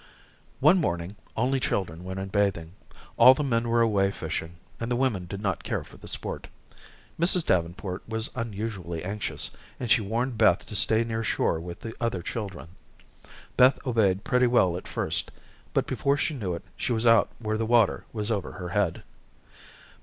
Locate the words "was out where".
16.91-17.57